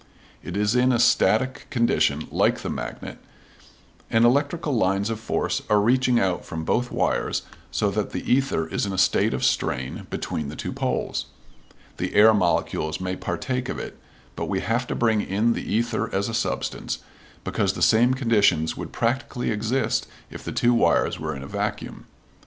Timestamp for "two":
10.55-10.73, 20.51-20.73